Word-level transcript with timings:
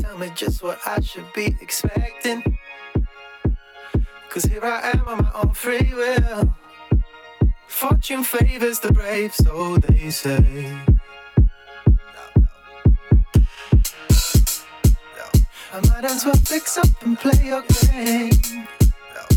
Tell 0.00 0.18
me 0.18 0.30
just 0.34 0.62
what 0.62 0.78
I 0.86 1.00
should 1.00 1.32
be 1.34 1.56
expecting. 1.60 2.58
Cause 4.28 4.44
here 4.44 4.64
I 4.64 4.90
am 4.90 5.08
on 5.08 5.22
my 5.22 5.32
own 5.34 5.52
free 5.54 5.92
will. 5.92 6.54
Fortune 7.66 8.22
favors 8.22 8.78
the 8.80 8.92
brave, 8.92 9.34
so 9.34 9.76
they 9.78 10.10
say. 10.10 10.78
I 15.72 15.80
might 15.88 16.04
as 16.04 16.24
well 16.24 16.34
fix 16.34 16.76
up 16.76 16.88
and 17.02 17.18
play 17.18 17.46
your 17.46 17.62
game. 17.62 18.30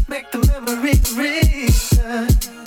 Make 0.07 0.31
the 0.31 0.39
memory 0.47 0.99
reason. 1.15 2.62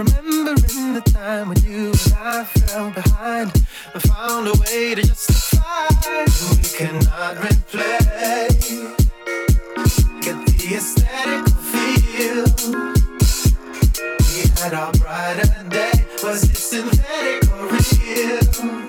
Remembering 0.00 0.94
the 0.94 1.02
time 1.12 1.50
when 1.50 1.60
you 1.62 1.88
and 1.88 2.14
I 2.16 2.44
fell 2.44 2.90
behind 2.90 3.52
and 3.92 4.02
found 4.02 4.48
a 4.48 4.54
way 4.60 4.94
to 4.94 5.02
justify 5.02 5.90
we 6.56 6.62
cannot 6.74 7.36
replay. 7.36 8.48
Get 10.22 10.38
the 10.46 10.74
aesthetic 10.74 11.44
feel. 11.68 12.46
We 14.24 14.48
had 14.58 14.72
our 14.72 14.90
brighter 14.92 15.68
day. 15.68 16.06
Was 16.22 16.44
it 16.44 16.56
synthetic 16.56 17.52
or 17.52 17.66
real? 17.66 18.79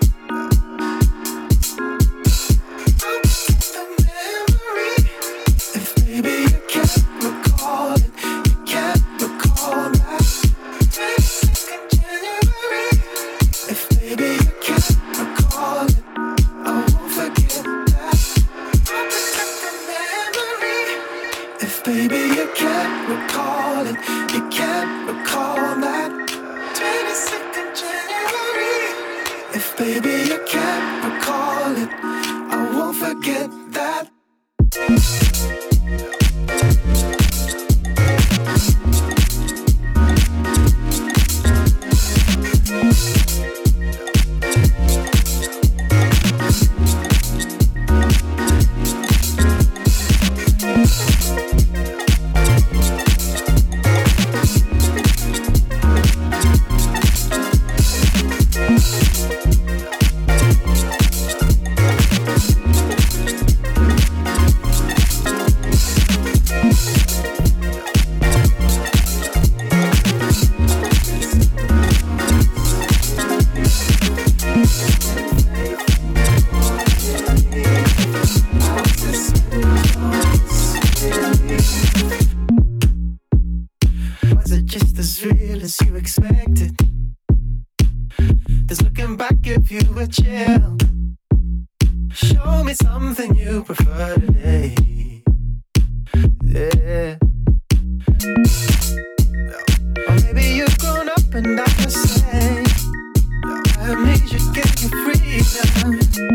vida. 105.40 106.31